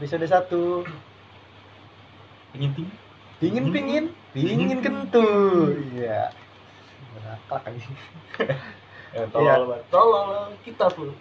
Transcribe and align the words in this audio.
episode 0.00 0.24
1 0.24 0.48
Pingin 2.56 2.72
tinggi. 2.72 2.96
pingin 3.36 3.64
pingin 3.68 4.04
pingin. 4.32 4.80
kentu 4.80 5.28
iya. 5.92 6.32
Berakal 7.12 7.58
kan 7.60 7.72
Ya, 9.12 9.28
tolol 9.28 9.68
banget. 9.68 9.84
Tolol 9.92 10.56
kita 10.64 10.88
tuh. 10.88 11.12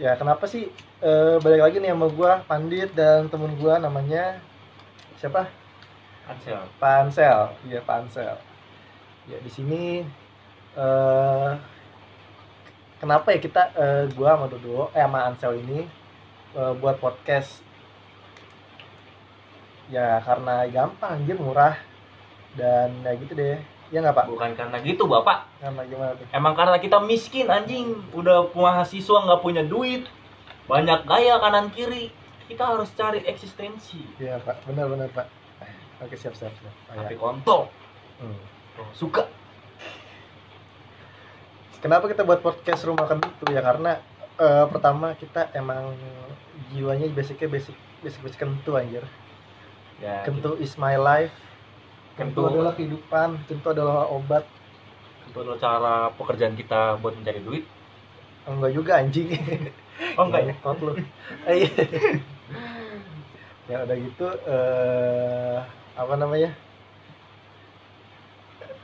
ya 0.00 0.16
kenapa 0.16 0.48
sih 0.48 0.72
eh, 1.04 1.36
balik 1.44 1.60
lagi 1.60 1.76
nih 1.76 1.92
sama 1.92 2.08
gua 2.08 2.40
Pandit 2.48 2.88
dan 2.96 3.28
temen 3.28 3.52
gua 3.60 3.76
namanya 3.76 4.40
siapa? 5.20 5.44
Ansel. 6.24 6.64
Pansel. 6.80 7.52
Iya 7.68 7.84
Pansel. 7.84 8.40
Ya 9.28 9.36
di 9.44 9.50
sini 9.52 10.08
eh 10.72 11.52
kenapa 13.02 13.34
ya 13.34 13.38
kita 13.38 13.62
eh, 13.74 14.04
gua 14.14 14.38
sama 14.38 14.46
Dodo 14.46 14.88
eh 14.90 15.02
sama 15.02 15.26
Ansel 15.26 15.58
ini 15.58 15.82
eh, 16.54 16.72
buat 16.78 16.96
podcast 16.96 17.58
ya 19.90 20.22
karena 20.22 20.64
gampang 20.68 21.20
anjir 21.20 21.36
murah 21.36 21.76
dan 22.54 22.94
ya 23.02 23.12
gitu 23.18 23.32
deh 23.34 23.58
ya 23.90 24.00
nggak 24.00 24.14
pak 24.14 24.24
Bukan 24.24 24.56
karena 24.56 24.80
gitu, 24.80 25.04
Bapak. 25.04 25.44
karena 25.60 25.82
gimana 25.84 26.12
tuh 26.16 26.24
Emang 26.32 26.56
karena 26.56 26.80
kita 26.80 26.96
miskin 26.98 27.44
anjing, 27.44 27.92
udah 28.12 28.48
mahasiswa 28.50 29.18
nggak 29.20 29.42
punya 29.44 29.60
duit, 29.62 30.08
banyak 30.64 31.04
gaya 31.04 31.36
kanan 31.36 31.68
kiri, 31.68 32.08
kita 32.48 32.64
harus 32.64 32.88
cari 32.96 33.20
eksistensi. 33.20 34.00
iya 34.16 34.40
pak 34.40 34.64
benar 34.64 34.88
benar 34.88 35.12
pak 35.12 35.28
oke 36.00 36.16
siap 36.16 36.32
siap 36.32 36.56
siap 36.56 36.72
Oh, 36.88 36.96
ya. 36.96 37.04
Tapi 37.04 37.16
kontol, 37.20 37.68
Hmm. 38.16 38.38
suka. 38.96 39.28
Kenapa 41.82 42.06
kita 42.06 42.22
buat 42.22 42.38
podcast 42.38 42.86
rumah 42.86 43.10
kentu 43.10 43.50
ya 43.50 43.58
karena 43.58 43.98
eh, 44.38 44.64
pertama 44.70 45.18
kita 45.18 45.50
emang 45.52 45.90
jiwanya 46.70 47.10
basicnya 47.10 47.50
basic 47.50 47.74
basic 48.00 48.22
basic 48.22 48.38
kentu 48.38 48.78
anjir. 48.78 49.02
Ya, 49.98 50.22
Kentu 50.26 50.58
is 50.58 50.74
my 50.78 50.94
life. 50.98 51.34
Kentu, 52.18 52.42
Kentu. 52.42 52.50
adalah 52.54 52.72
kehidupan, 52.74 53.38
kentu 53.46 53.66
adalah 53.70 54.06
obat. 54.10 54.42
itu 55.22 55.38
adalah 55.38 55.58
cara 55.62 55.94
pekerjaan 56.12 56.52
kita 56.58 56.98
buat 57.00 57.14
mencari 57.16 57.40
duit. 57.40 57.64
Enggak 58.46 58.72
juga 58.74 58.92
anjing. 59.02 59.28
Oh 60.18 60.26
enggak 60.26 60.50
ya? 60.50 60.54
Kot 60.60 60.80
lu. 60.82 60.92
Iya. 61.46 61.70
ya 63.70 63.76
udah 63.86 63.96
gitu 63.96 64.26
eh 64.44 65.56
apa 65.94 66.14
namanya? 66.18 66.50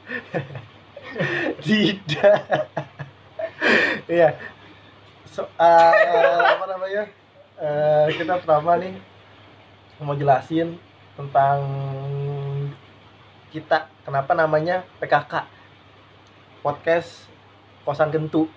Tidak. 1.66 2.87
Iya. 4.08 4.40
So, 5.28 5.44
eh, 5.44 6.40
apa 6.56 6.64
namanya? 6.64 7.02
Eh, 7.60 8.06
kita 8.16 8.40
pertama 8.40 8.80
nih 8.80 8.96
mau 10.00 10.16
jelasin 10.16 10.80
tentang 11.12 11.60
kita 13.52 13.90
kenapa 14.08 14.32
namanya 14.32 14.88
PKK 14.96 15.44
podcast 16.64 17.28
kosan 17.84 18.08
kentu. 18.08 18.48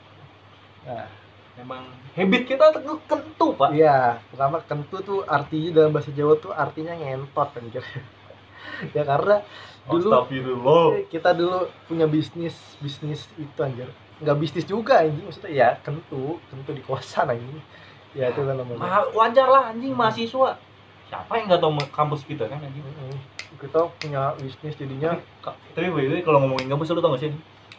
Nah, 0.88 1.22
Memang 1.60 1.84
habit 2.16 2.44
kita 2.48 2.72
tuh 2.72 3.04
kentu, 3.04 3.48
Pak. 3.60 3.76
Iya, 3.76 4.24
pertama 4.32 4.64
kentu 4.64 4.98
tuh 5.04 5.20
artinya 5.28 5.70
dalam 5.76 5.92
bahasa 5.92 6.16
Jawa 6.16 6.40
tuh 6.40 6.56
artinya 6.56 6.96
ngentot 6.96 7.50
anjir. 7.60 7.84
ya 8.96 9.04
karena 9.04 9.44
dulu 9.90 10.10
kita 11.12 11.36
dulu 11.36 11.68
punya 11.92 12.08
bisnis 12.08 12.56
bisnis 12.80 13.28
itu 13.36 13.60
anjir. 13.60 13.92
Nggak 14.22 14.38
bisnis 14.38 14.66
juga 14.70 15.02
anjing 15.02 15.26
maksudnya 15.26 15.52
ya 15.52 15.70
kentu, 15.82 16.38
kentu 16.48 16.72
di 16.78 16.84
kosan 16.86 17.34
anjing. 17.34 17.62
Ya 18.14 18.30
itu 18.30 18.44
kan 18.44 18.56
namanya. 18.56 18.80
Ma- 18.80 19.10
wajar 19.18 19.48
lah 19.50 19.64
anjing 19.74 19.98
mahasiswa. 19.98 20.58
Siapa 21.10 21.32
yang 21.36 21.52
nggak 21.52 21.62
tahu 21.62 21.74
kampus 21.92 22.22
kita 22.24 22.46
kan 22.48 22.62
anjing? 22.62 22.86
Mm-mm. 22.86 23.18
Kita 23.60 23.84
punya 24.00 24.34
bisnis 24.42 24.74
jadinya 24.74 25.14
Tapi 25.44 25.88
by 25.92 26.08
the 26.08 26.18
way, 26.18 26.22
kalau 26.24 26.42
ngomongin 26.42 26.72
kampus 26.72 26.94
lu 26.94 27.04
tau 27.04 27.14
gak 27.14 27.28
sih? 27.28 27.32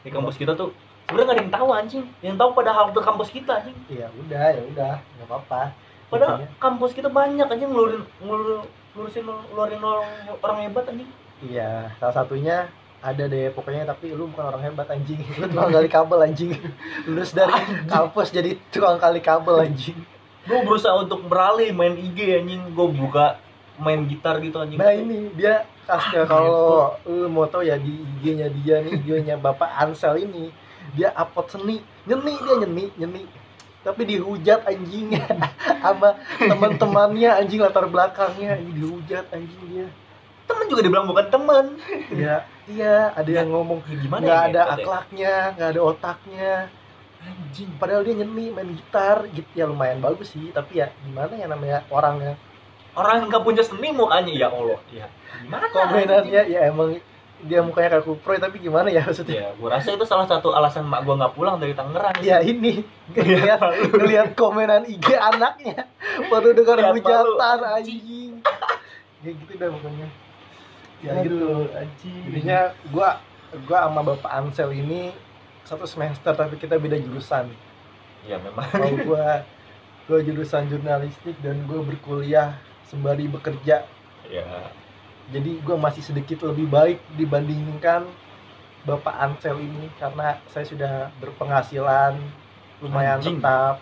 Di 0.04 0.10
kampus 0.10 0.38
kita 0.38 0.54
tuh 0.54 0.70
sebenarnya 1.08 1.26
gak 1.26 1.34
ada 1.34 1.42
yang 1.42 1.52
tahu 1.52 1.68
anjing. 1.72 2.04
Yang 2.22 2.36
tahu 2.38 2.50
pada 2.54 2.70
halte 2.74 3.00
kampus 3.02 3.28
kita 3.30 3.52
anjing. 3.62 3.76
ya 3.90 4.06
udah 4.12 4.46
ya 4.52 4.62
udah 4.62 4.94
nggak 4.98 5.26
apa-apa. 5.26 5.62
Padahal 6.12 6.44
kampus 6.60 6.92
kita 6.92 7.08
banyak 7.08 7.46
anjing 7.48 7.70
ngeluarin 7.72 8.04
ngeluarin 8.92 9.80
orang, 9.80 10.10
orang 10.44 10.58
hebat 10.68 10.84
anjing. 10.88 11.08
Iya, 11.42 11.90
salah 11.98 12.14
satunya 12.14 12.70
ada 13.02 13.26
deh 13.26 13.50
pokoknya 13.50 13.82
tapi 13.82 14.14
lu 14.14 14.30
bukan 14.30 14.54
orang 14.54 14.62
hebat 14.62 14.86
anjing. 14.94 15.18
Lu 15.34 15.50
tukang 15.50 15.74
kali 15.74 15.88
kabel 15.90 16.18
anjing. 16.22 16.54
Lulus 17.10 17.34
dari 17.34 17.50
kampus 17.90 18.30
jadi 18.30 18.54
tukang 18.70 19.02
kali 19.02 19.18
kabel 19.18 19.58
anjing. 19.58 19.98
Gue 20.46 20.58
berusaha 20.62 20.94
untuk 21.02 21.26
beralih 21.26 21.74
main 21.74 21.98
IG 21.98 22.38
anjing. 22.38 22.62
Gue 22.70 22.88
buka 22.94 23.42
main 23.82 24.06
gitar 24.06 24.38
gitu 24.38 24.62
anjing. 24.62 24.78
Nah 24.78 24.94
ini 24.94 25.34
dia 25.34 25.66
kasnya 25.82 26.30
kalau 26.30 26.94
lu 27.02 27.26
mau 27.26 27.50
tahu 27.50 27.66
ya 27.66 27.74
di 27.74 27.90
IG-nya 27.90 28.46
dia 28.62 28.78
nih 28.86 29.02
IG-nya 29.02 29.34
Bapak 29.34 29.82
Ansel 29.82 30.22
ini 30.22 30.54
dia 30.94 31.10
upload 31.18 31.50
seni. 31.50 31.82
Nyeni 32.06 32.34
dia 32.38 32.54
nyeni 32.62 32.84
nyeni. 33.02 33.22
Tapi 33.82 34.06
dihujat 34.06 34.62
anjingnya 34.62 35.26
sama 35.82 36.22
teman-temannya 36.38 37.34
anjing 37.34 37.66
latar 37.66 37.90
belakangnya. 37.90 38.62
Dihujat 38.62 39.26
anjing 39.34 39.62
dia 39.66 39.86
Temen 40.62 40.70
juga 40.70 40.82
dibilang 40.84 41.04
bukan 41.04 41.26
temen. 41.26 41.64
ya 42.14 42.36
iya 42.64 43.10
ada 43.12 43.26
yang 43.26 43.50
ngomong 43.50 43.82
Ya, 43.84 43.98
gimana 43.98 44.22
nggak 44.22 44.38
ya? 44.38 44.46
ada 44.46 44.60
ya? 44.60 44.72
akhlaknya 44.72 45.34
nggak 45.52 45.68
ada 45.68 45.80
otaknya 45.82 46.54
Anjing. 47.20 47.70
padahal 47.76 48.02
dia 48.02 48.14
nyeni 48.16 48.46
main 48.48 48.70
gitar 48.72 49.26
gitu 49.28 49.50
ya 49.52 49.64
lumayan 49.64 49.98
bagus 49.98 50.30
sih 50.30 50.50
tapi 50.50 50.78
ya 50.78 50.90
gimana 51.02 51.32
ya 51.32 51.46
namanya 51.46 51.82
orangnya 51.88 52.38
Orang 52.92 53.24
yang 53.24 53.32
gak 53.32 53.40
punya 53.40 53.64
seni 53.64 53.88
mukanya 53.88 54.28
ya 54.30 54.46
Allah. 54.46 54.76
Ya. 54.86 55.08
Gimana? 55.40 55.64
komenannya 55.66 56.42
ya 56.44 56.60
emang 56.68 57.00
dia 57.40 57.58
mukanya 57.58 57.88
kayak 57.90 58.04
kuproy 58.04 58.36
tapi 58.36 58.60
gimana 58.60 58.86
ya 58.86 59.00
maksudnya 59.00 59.34
Ya, 59.34 59.48
gue 59.50 59.64
rasa 59.66 59.90
itu 59.90 60.04
salah 60.04 60.28
satu 60.28 60.52
alasan 60.52 60.84
mak 60.84 61.02
gue 61.02 61.10
nggak 61.10 61.32
pulang 61.32 61.56
dari 61.56 61.72
Tangerang. 61.72 62.14
ya 62.20 62.38
ini 62.38 62.84
ngeliat 63.16 63.58
ngeliat 63.90 64.28
komenan 64.34 64.84
IG 64.84 65.08
anaknya 65.10 65.88
baru 66.28 66.52
dengar 66.52 66.78
hujatan 66.86 67.58
anjing 67.72 68.38
ya 69.24 69.30
gitu 69.32 69.52
dah 69.56 69.68
pokoknya 69.72 70.06
ya 71.02 71.10
Aduh, 71.12 71.22
gitu 71.24 71.48
anjing. 71.72 72.22
jadinya 72.26 72.60
gua 72.88 73.18
gua 73.66 73.78
sama 73.84 74.00
bapak 74.04 74.30
Ansel 74.32 74.70
ini 74.72 75.10
satu 75.62 75.84
semester 75.84 76.32
tapi 76.32 76.56
kita 76.56 76.74
beda 76.76 76.96
jurusan 76.96 77.50
Ya 78.22 78.38
memang. 78.38 78.62
kalau 78.64 78.94
gua 79.08 79.42
gua 80.04 80.18
jurusan 80.20 80.66
jurnalistik 80.66 81.34
dan 81.38 81.66
gua 81.66 81.82
berkuliah 81.82 82.54
sembari 82.84 83.26
bekerja 83.26 83.82
Ya. 84.24 84.46
jadi 85.28 85.58
gua 85.60 85.74
masih 85.76 86.00
sedikit 86.00 86.42
lebih 86.44 86.66
baik 86.66 87.02
dibandingkan 87.12 88.06
bapak 88.82 89.14
Ansel 89.16 89.58
ini 89.58 89.90
karena 89.92 90.38
saya 90.46 90.62
sudah 90.62 90.94
berpenghasilan 91.18 92.14
lumayan 92.78 93.18
Anjing. 93.18 93.38
tetap 93.38 93.78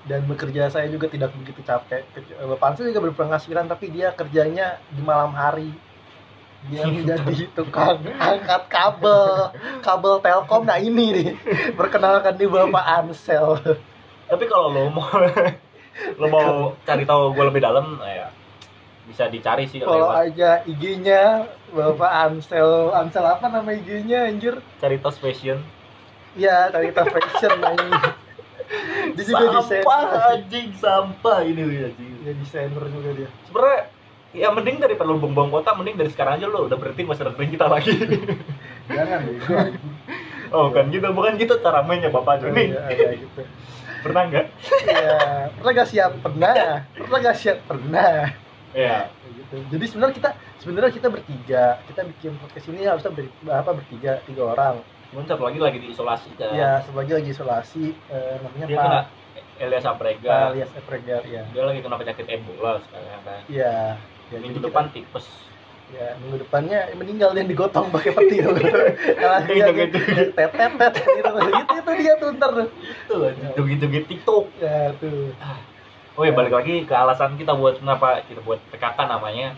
dan 0.00 0.24
bekerja 0.24 0.66
saya 0.66 0.86
juga 0.86 1.06
tidak 1.06 1.30
begitu 1.34 1.60
capek 1.60 2.02
bapak 2.40 2.66
Ansel 2.68 2.88
juga 2.88 3.02
berpenghasilan 3.04 3.66
tapi 3.66 3.90
dia 3.90 4.10
kerjanya 4.10 4.78
di 4.88 5.00
malam 5.00 5.30
hari 5.30 5.70
dia 6.68 6.84
menjadi 6.84 7.48
tukang 7.56 8.04
angkat 8.20 8.62
kabel. 8.68 9.54
Kabel 9.80 10.14
telkom 10.20 10.68
nah 10.68 10.76
ini 10.76 11.06
nih. 11.16 11.28
Perkenalkan 11.72 12.36
nih 12.36 12.48
bapak 12.50 12.84
Ansel. 13.00 13.56
Tapi 14.28 14.44
kalau 14.44 14.68
lo 14.68 14.92
mau 14.92 15.08
lo 16.20 16.26
mau 16.28 16.76
cari 16.84 17.08
tahu 17.08 17.32
gue 17.32 17.44
lebih 17.48 17.62
dalam, 17.64 17.96
ya 18.04 18.28
bisa 19.10 19.26
dicari 19.26 19.66
sih 19.66 19.82
kalau 19.82 20.06
lewat. 20.06 20.30
aja 20.30 20.50
IG-nya 20.68 21.48
bapak 21.72 22.12
Ansel. 22.28 22.94
Ansel 22.94 23.26
apa 23.26 23.48
nama 23.48 23.70
IG-nya 23.74 24.28
anjir? 24.28 24.60
Cari 24.78 25.00
tos 25.00 25.18
fashion. 25.18 25.58
ya 26.38 26.70
Tarita 26.70 27.02
Fashion 27.10 27.58
nah 27.58 27.74
ini 27.74 27.90
dia 29.18 29.22
juga 29.26 29.58
desainer. 29.58 29.82
Sampah 29.82 30.02
anjing, 30.30 30.68
sampah 30.78 31.38
ini 31.42 31.62
anjing. 31.90 32.12
dia 32.22 32.34
desainer 32.38 32.84
juga 32.86 33.10
dia. 33.18 33.28
Sebenarnya 33.50 33.80
ya 34.30 34.48
mending 34.54 34.78
daripada 34.78 35.10
lo 35.10 35.18
buang-buang 35.18 35.50
kota, 35.50 35.74
mending 35.74 35.98
dari 35.98 36.10
sekarang 36.10 36.38
aja 36.38 36.46
lo 36.46 36.70
udah 36.70 36.78
berhenti 36.78 37.02
masa 37.02 37.26
dengerin 37.26 37.50
kita 37.50 37.66
lagi. 37.66 37.94
jangan 38.90 39.18
bego 39.26 39.54
oh 40.56 40.66
kan 40.74 40.90
gitu, 40.90 41.06
bukan 41.14 41.32
gitu 41.38 41.54
cara 41.62 41.82
mainnya 41.82 42.10
Bapak 42.10 42.42
Joni. 42.42 42.74
Iya, 42.74 42.80
ada 42.86 43.10
gitu 43.14 43.42
Pernah 44.04 44.22
nggak? 44.32 44.46
Iya, 44.88 45.18
pernah 45.60 45.72
gak 45.76 45.88
siap? 45.92 46.12
Pernah. 46.24 46.54
Pernah 46.96 47.18
gak 47.20 47.36
siap? 47.36 47.58
Pernah. 47.68 48.32
Ya. 48.72 49.12
Gitu. 49.28 49.56
Jadi 49.76 49.84
sebenarnya 49.92 50.14
kita 50.16 50.30
sebenarnya 50.56 50.92
kita 50.96 51.08
bertiga, 51.12 51.64
kita 51.84 52.00
bikin 52.08 52.32
podcast 52.40 52.66
ini 52.72 52.88
harusnya 52.88 53.12
ber, 53.12 53.28
apa 53.52 53.70
bertiga, 53.76 54.24
tiga 54.24 54.42
orang. 54.56 54.80
Cuman 55.12 55.26
satu 55.28 55.42
lagi 55.44 55.58
lagi 55.60 55.78
diisolasi 55.84 56.30
kan. 56.40 56.54
Ya, 56.56 56.80
sebagai 56.80 57.18
lagi 57.18 57.30
isolasi 57.34 57.92
eh, 58.08 58.34
namanya 58.40 58.66
Dia 58.72 58.78
Pak 58.78 58.84
kena 58.88 59.00
Elias 59.60 59.84
Aprega. 59.84 60.32
alias 60.48 60.72
Epregar 60.72 61.22
ya. 61.28 61.44
Dia 61.52 61.62
lagi 61.68 61.80
kena 61.84 61.96
penyakit 62.00 62.24
Ebola 62.24 62.80
sekarang 62.88 63.20
kan. 63.28 63.40
Iya. 63.52 64.00
Ya, 64.30 64.38
Minggu 64.38 64.62
depan 64.62 64.88
tipes. 64.90 65.26
ya 65.90 66.14
minggu 66.22 66.46
depannya 66.46 66.86
meninggal 66.94 67.34
dan 67.34 67.50
digotong 67.50 67.90
pakai 67.90 68.14
petir 68.14 68.46
Kalah 69.18 69.42
dia 69.42 69.66
Gitu, 69.66 69.70
gitu. 69.74 69.98
tet 70.38 70.54
tet 70.54 70.70
tet 70.78 70.94
gitu. 71.02 71.30
Itu 71.34 71.74
itu 71.82 71.90
dia 71.98 72.12
tuh 72.14 72.30
ntar. 72.38 72.50
Tuh 73.10 73.26
itu 73.26 73.46
joget-joget 73.58 74.04
TikTok. 74.06 74.44
Ya 74.62 74.94
tuh. 75.02 75.34
Oh 76.14 76.22
ya 76.22 76.30
balik 76.30 76.54
lagi 76.54 76.86
ke 76.86 76.94
alasan 76.94 77.34
kita 77.34 77.58
buat 77.58 77.82
kenapa 77.82 78.22
kita 78.22 78.38
buat 78.38 78.62
PKK 78.70 78.98
namanya. 79.10 79.50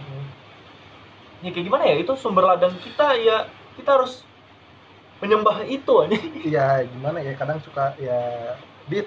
Ya 1.44 1.48
kayak 1.52 1.66
gimana 1.68 1.84
ya? 1.84 2.00
Itu 2.00 2.16
sumber 2.16 2.48
ladang 2.48 2.80
kita 2.80 3.12
ya 3.20 3.44
kita 3.76 3.92
harus 3.92 4.24
menyembah 5.20 5.68
itu 5.68 5.92
aja 6.00 6.16
ya 6.48 6.66
gimana 6.88 7.20
ya? 7.20 7.36
Kadang 7.36 7.60
suka 7.60 7.92
ya 8.00 8.56
dit 8.88 9.04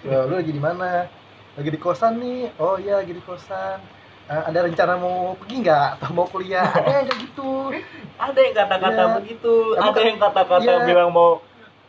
ya, 0.00 0.24
lu 0.24 0.40
lagi 0.40 0.48
di 0.48 0.62
mana? 0.64 1.12
Lagi 1.60 1.68
di 1.68 1.76
kosan 1.76 2.24
nih. 2.24 2.56
Oh 2.56 2.80
iya 2.80 3.04
lagi 3.04 3.12
di 3.12 3.20
kosan 3.20 3.84
Eh, 4.24 4.42
ada 4.42 4.58
rencana 4.62 4.96
mau 4.96 5.36
pergi 5.36 5.56
nggak? 5.60 5.88
Atau 5.94 6.10
mau 6.10 6.24
kuliah? 6.24 6.64
Ada 6.64 6.90
yang 6.94 7.06
kayak 7.06 7.20
gitu. 7.22 7.50
Ada 8.16 8.38
yang 8.40 8.54
kata-kata 8.54 9.02
Iya. 9.02 9.14
begitu. 9.14 9.52
Emang 9.74 9.84
ada 9.84 9.92
kan- 9.94 10.06
yang 10.06 10.18
kata-kata 10.18 10.72
iya. 10.72 10.86
bilang 10.86 11.10
mau 11.10 11.30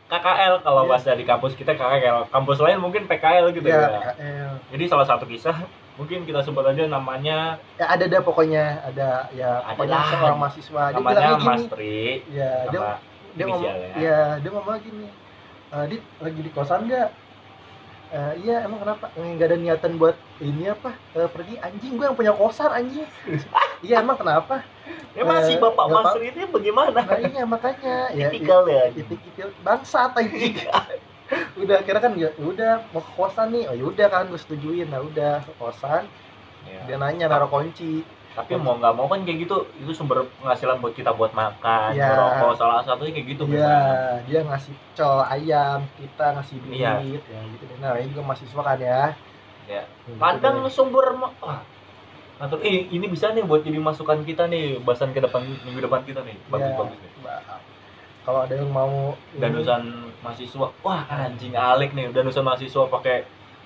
KKL 0.06 0.54
kalau 0.60 0.84
Iya. 0.84 0.90
bahasa 0.92 1.10
di 1.14 1.24
kampus 1.24 1.54
kita 1.54 1.72
KKL 1.74 2.28
kampus 2.30 2.60
lain 2.60 2.78
mungkin 2.78 3.08
PKL 3.08 3.46
gitu 3.52 3.64
ya. 3.64 3.80
Ya 3.80 3.90
PKL 4.12 4.52
jadi 4.70 4.84
salah 4.86 5.08
satu 5.08 5.26
kisah 5.26 5.56
mungkin 5.96 6.22
kita 6.22 6.44
sebut 6.44 6.62
aja 6.62 6.84
namanya 6.86 7.56
ya 7.74 7.86
ada 7.88 8.04
dah 8.04 8.20
pokoknya. 8.20 8.84
Ada 8.84 9.32
ya 9.32 9.64
Ada 9.64 9.72
pokoknya 9.72 9.96
lah. 9.96 10.08
seorang 10.12 10.38
mahasiswa. 10.38 10.84
Dia 10.84 10.94
namanya 10.94 11.10
bilangnya 11.16 11.38
Mas 11.40 11.56
gini 11.58 11.72
Tri 11.72 11.98
ya 12.30 12.52
dia 12.68 12.80
dia 13.32 13.46
ngomong 13.46 13.64
inisialnya. 13.66 13.90
ya 13.98 14.20
dia 14.38 14.50
ngomong 14.52 14.76
gini 14.78 15.08
"Eh, 15.68 15.86
dit 15.90 16.04
lagi 16.20 16.40
di 16.40 16.52
kosan 16.52 16.80
nggak 16.86 17.08
"Eh, 18.14 18.34
iya 18.46 18.66
emang 18.66 18.80
kenapa? 18.82 19.10
Nggak 19.18 19.48
ada 19.50 19.58
niatan 19.58 19.92
buat 19.98 20.16
ini 20.38 20.70
apa? 20.70 20.94
Eh, 21.18 21.30
pergi? 21.30 21.58
Anjing 21.58 21.94
gue 21.98 22.06
yang 22.06 22.18
punya 22.18 22.34
kosan 22.36 22.72
anjing. 22.72 23.08
Iya 23.86 24.02
emang 24.02 24.18
kenapa? 24.18 24.66
Emang 25.14 25.46
si 25.46 25.54
Eh, 25.54 25.62
Bapak 25.62 25.86
Mas 25.94 26.18
ini 26.18 26.42
bagaimana? 26.50 26.96
Nah 26.96 27.20
iya 27.22 27.44
makanya. 27.46 28.10
Ya 28.18 28.34
tipikal 28.34 28.66
ya 28.66 28.90
tipikal 28.90 29.50
bangsat 29.62 30.12
anjing. 30.18 30.56
Udah 31.62 31.82
kira 31.82 31.98
kan 32.02 32.14
ya 32.18 32.30
udah 32.38 32.86
mau 32.94 33.02
ke 33.02 33.12
kosan 33.14 33.54
nih. 33.54 33.70
Oh 33.70 33.76
yaudah 33.78 34.08
kan 34.10 34.26
gue 34.30 34.38
setujuin. 34.38 34.90
Nah 34.90 35.02
udah 35.02 35.42
ke 35.42 35.54
kosan. 35.58 36.06
Ya. 36.66 36.82
dia 36.90 36.98
nanya 36.98 37.30
naruh 37.30 37.46
kunci 37.46 38.02
tapi 38.36 38.60
mau 38.60 38.76
nggak 38.76 38.94
mau 38.94 39.08
kan 39.08 39.24
kayak 39.24 39.48
gitu 39.48 39.56
itu 39.80 39.92
sumber 39.96 40.28
penghasilan 40.44 40.84
buat 40.84 40.92
kita 40.92 41.16
buat 41.16 41.32
makan 41.32 41.96
Iya. 41.96 42.12
merokok 42.12 42.60
salah 42.60 42.84
satunya 42.84 43.16
kayak 43.16 43.28
gitu 43.32 43.44
Iya, 43.48 43.56
memang. 43.56 44.28
dia 44.28 44.40
ngasih 44.44 44.74
col 44.94 45.20
ayam, 45.24 45.80
kita 45.96 46.26
ngasih 46.36 46.58
duit, 46.68 46.76
Iya. 46.76 46.94
ya 47.32 47.40
gitu. 47.56 47.64
Nah, 47.80 47.96
ini 47.96 48.12
juga 48.12 48.24
mahasiswa 48.28 48.62
kan 48.62 48.80
ya. 48.80 49.04
Ya. 49.66 49.84
Gitu 50.06 50.20
kadang 50.20 50.56
deh. 50.62 50.70
sumber 50.70 51.06
wah 51.16 51.60
ngatur 52.36 52.60
eh 52.68 52.92
ini 52.92 53.08
bisa 53.08 53.32
nih 53.32 53.48
buat 53.48 53.64
jadi 53.64 53.80
masukan 53.80 54.28
kita 54.28 54.52
nih 54.52 54.84
bahasan 54.84 55.16
ke 55.16 55.24
depan 55.24 55.40
minggu 55.64 55.88
depan 55.88 56.04
kita 56.04 56.20
nih 56.28 56.36
bagus 56.52 56.68
Ya, 56.68 56.76
bagus 56.76 57.00
nih 57.00 57.12
kalau 58.26 58.42
ada 58.44 58.58
yang 58.58 58.74
mau 58.74 59.16
ini, 59.32 59.40
danusan 59.40 59.82
mahasiswa 60.20 60.68
wah 60.84 61.02
anjing 61.08 61.56
alik 61.56 61.96
nih 61.96 62.12
danusan 62.12 62.44
mahasiswa 62.44 62.92
pakai 62.92 63.24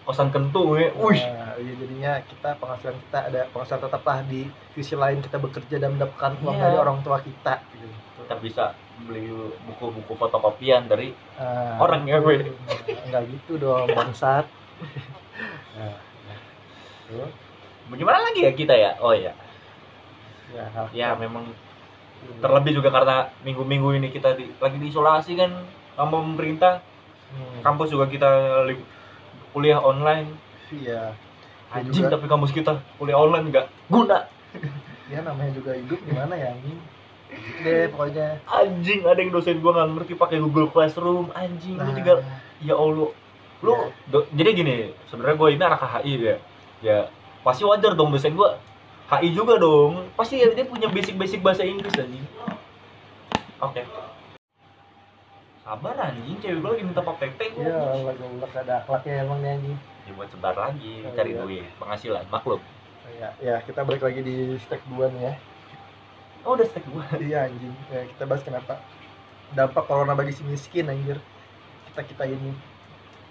kosan 0.10 0.34
kentung 0.34 0.74
ya 0.74 0.90
wih. 0.98 1.22
nah, 1.22 1.54
iya, 1.62 1.74
jadinya 1.78 2.12
kita 2.26 2.58
penghasilan 2.58 2.98
kita 2.98 3.20
ada 3.30 3.42
penghasilan 3.54 3.82
tetap 3.86 4.02
lah 4.02 4.20
di 4.26 4.42
sisi 4.74 4.98
lain 4.98 5.22
kita 5.22 5.38
bekerja 5.38 5.78
dan 5.78 5.94
mendapatkan 5.94 6.34
uang 6.42 6.58
Iya. 6.58 6.64
dari 6.66 6.78
orang 6.82 6.98
tua 7.06 7.22
kita 7.22 7.62
gitu. 7.70 7.86
kita 8.26 8.36
bisa 8.42 8.66
beli 9.06 9.30
buku-buku 9.70 10.18
fotokopian 10.18 10.90
dari 10.90 11.14
Ah, 11.38 11.78
Orang 11.78 12.10
ya, 12.10 12.18
gue. 12.18 12.36
nah, 12.42 12.76
enggak 13.06 13.24
gitu 13.30 13.62
dong 13.62 13.86
bangsat. 13.94 14.50
Nah, 15.78 15.94
ya. 16.26 16.36
Tuh, 17.08 17.30
bagaimana 17.88 18.18
lagi 18.26 18.44
ya 18.44 18.52
kita 18.52 18.74
ya? 18.74 18.98
Oh 19.00 19.14
ya 19.14 19.32
ya, 20.50 20.66
hal- 20.74 20.90
ya 20.92 21.08
memang 21.14 21.46
terlebih 22.42 22.82
juga 22.82 22.90
karena 22.90 23.30
minggu-minggu 23.46 23.94
ini 23.94 24.10
kita 24.10 24.34
di, 24.34 24.50
lagi 24.58 24.82
diisolasi 24.82 25.38
kan 25.38 25.54
sama 25.94 26.18
pemerintah. 26.18 26.82
Hmm, 27.30 27.62
kampus 27.62 27.94
juga 27.94 28.10
kita 28.10 28.30
li- 28.66 28.90
kuliah 29.52 29.80
online. 29.80 30.34
Iya. 30.70 31.14
Ya 31.70 31.78
anjing 31.78 32.02
juga. 32.02 32.18
tapi 32.18 32.26
kampus 32.26 32.50
kita 32.50 32.82
kuliah 32.98 33.18
online 33.18 33.50
nggak 33.50 33.66
guna. 33.88 34.26
Ya 35.10 35.26
namanya 35.26 35.50
juga 35.58 35.74
hidup 35.74 35.98
gimana 36.06 36.38
ya 36.38 36.54
anjing? 36.54 36.78
Gitu 37.34 37.66
deh 37.66 37.90
pokoknya. 37.90 38.38
Anjing 38.46 39.02
ada 39.10 39.18
yang 39.18 39.34
dosen 39.34 39.58
gua 39.58 39.74
nggak 39.74 39.90
ngerti 39.98 40.14
pakai 40.14 40.38
Google 40.38 40.70
Classroom. 40.70 41.34
Anjing 41.34 41.82
lu 41.82 41.82
Nah, 41.82 41.96
tinggal 41.98 42.18
ya 42.62 42.78
Allah. 42.78 43.10
Lu 43.66 43.72
Ya. 43.74 43.90
do- 44.06 44.30
jadi 44.30 44.50
gini 44.54 44.76
sebenarnya 45.10 45.34
gue 45.34 45.50
ini 45.50 45.64
anak 45.66 45.82
HI 45.82 46.14
ya. 46.22 46.36
Ya 46.86 46.98
pasti 47.42 47.66
wajar 47.66 47.98
dong 47.98 48.14
dosen 48.14 48.38
gua. 48.38 48.62
HI 49.10 49.34
juga 49.34 49.58
dong. 49.58 50.14
Pasti 50.14 50.38
ya, 50.38 50.54
dia 50.54 50.70
punya 50.70 50.86
basic-basic 50.86 51.42
bahasa 51.42 51.66
Inggris 51.66 51.98
anjing. 51.98 52.26
Oke 53.60 53.82
sabar 55.70 55.94
anjing 56.02 56.38
cewek 56.40 56.58
gua 56.60 56.74
lagi 56.74 56.84
minta 56.84 57.02
pepe 57.04 57.46
gua 57.52 57.62
Iya, 57.62 57.78
Allah 57.78 58.14
goblok 58.16 58.54
ada 58.56 58.74
akhlaknya 58.82 59.14
emang 59.22 59.40
nih 59.40 59.52
anjing. 59.54 59.78
ya 60.02 60.12
buat 60.12 60.30
sebar 60.30 60.56
lagi 60.56 60.94
Oh, 61.00 61.14
cari 61.14 61.30
iya. 61.30 61.40
duit 61.40 61.66
penghasilan 61.78 62.26
maklum 62.28 62.62
Ya, 63.12 63.30
ya 63.38 63.56
kita 63.60 63.82
balik 63.84 64.00
lagi 64.00 64.22
di 64.22 64.36
stack 64.60 64.82
2 64.88 64.98
nih 65.12 65.22
ya. 65.24 65.34
oh 66.42 66.54
udah 66.54 66.64
stack 66.64 66.86
gua 66.88 67.06
Iya 67.16 67.46
anjing. 67.46 67.74
Ya, 67.88 68.02
kita 68.08 68.24
bahas 68.24 68.42
kenapa 68.42 68.82
dampak 69.52 69.84
corona 69.84 70.14
bagi 70.14 70.32
si 70.32 70.42
miskin 70.42 70.86
anjir. 70.86 71.18
Kita 71.86 72.02
kita 72.04 72.24
ini. 72.26 72.54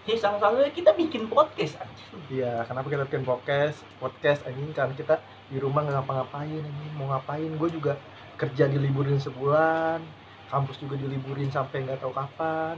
ya 0.02 0.16
salah 0.16 0.38
satunya 0.38 0.70
kita 0.70 0.92
bikin 0.92 1.26
podcast 1.26 1.78
anjing 1.78 2.22
Iya, 2.28 2.62
kenapa 2.64 2.86
kita 2.86 3.02
bikin 3.04 3.22
podcast? 3.22 3.82
Podcast 3.98 4.40
anjing 4.44 4.70
kan 4.72 4.90
kita 4.92 5.18
di 5.46 5.58
rumah 5.58 5.82
nggak 5.82 5.94
ngapa-ngapain 5.96 6.58
anjing. 6.60 6.92
Mau 6.94 7.08
ngapain? 7.08 7.50
Gue 7.52 7.68
juga 7.68 7.98
kerja 8.34 8.66
diliburin 8.66 9.18
sebulan. 9.18 10.02
Kampus 10.48 10.76
juga 10.80 10.96
diliburin 10.96 11.52
sampai 11.52 11.84
nggak 11.84 12.00
tahu 12.00 12.12
kapan. 12.12 12.76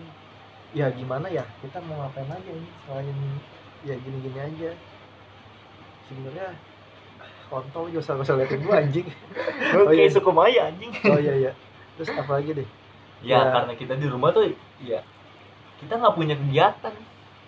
Ya 0.75 0.91
gimana 0.91 1.27
ya? 1.31 1.47
Kita 1.63 1.79
mau 1.87 2.03
ngapain 2.03 2.27
lagi 2.31 2.51
ini 2.51 2.69
selain 2.87 3.17
ya 3.87 3.95
gini-gini 3.99 4.39
aja. 4.39 4.71
Sebenarnya 6.11 6.49
kontol 7.51 7.91
juga 7.91 8.03
usah 8.03 8.15
usah 8.19 8.35
liatin 8.39 8.63
gue 8.63 8.75
anjing. 8.75 9.07
oke 9.87 9.95
iya. 9.95 10.11
suku 10.11 10.31
Maya 10.31 10.71
anjing 10.71 10.91
Oh 11.07 11.19
iya 11.19 11.35
iya. 11.35 11.53
Terus 11.99 12.11
apa 12.15 12.39
lagi 12.39 12.55
deh? 12.55 12.69
ya, 13.21 13.37
Ya. 13.37 13.53
karena 13.53 13.73
kita 13.77 13.95
di 14.01 14.07
rumah 14.09 14.33
tuh 14.33 14.49
ya 14.81 15.05
kita 15.81 15.97
nggak 15.97 16.17
punya 16.17 16.35
kegiatan 16.37 16.95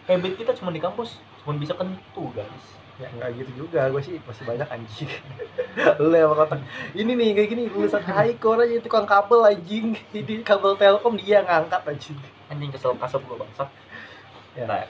habit 0.09 0.33
kita 0.37 0.53
cuma 0.57 0.69
di 0.73 0.81
kampus 0.81 1.17
cuma 1.41 1.57
bisa 1.57 1.73
kentu 1.77 2.29
guys 2.37 2.67
Ya 3.01 3.09
nggak 3.09 3.31
gitu 3.41 3.51
juga, 3.65 3.89
gue 3.89 4.03
sih 4.05 4.21
masih 4.21 4.45
banyak 4.45 4.69
anjing. 4.69 5.09
Lu 6.01 6.13
yang 6.13 6.37
kotak. 6.37 6.61
Ini 6.93 7.09
nih 7.09 7.29
kayak 7.33 7.49
gini 7.49 7.63
lulusan 7.73 8.05
Haikor 8.05 8.61
aja 8.61 8.77
tukang 8.85 9.09
kabel 9.09 9.41
anjing. 9.49 9.97
Di 10.13 10.45
kabel 10.45 10.77
Telkom 10.77 11.17
dia 11.17 11.41
ngangkat 11.41 11.83
anjing. 11.89 12.19
anjing 12.53 12.69
kesel 12.69 12.93
kasar 13.01 13.21
gua 13.25 13.41
bangsat 13.41 13.69
Ya. 14.53 14.69
nah 14.69 14.85